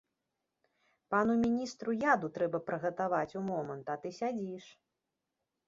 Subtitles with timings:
[1.15, 4.65] Пану міністру яду трэба прыгатаваць у момант, а ты сядзіш.